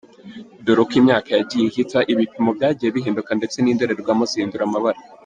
Dore 0.65 0.81
uko 0.83 0.93
imyaka 1.01 1.29
yagiye 1.37 1.65
ihita, 1.67 1.99
ibipimo 2.11 2.49
byagiye 2.57 2.89
bihinduka 2.95 3.31
ndetse 3.39 3.57
n’indorerwamo 3.59 4.23
zihindura 4.31 4.63
amabara. 4.65 4.99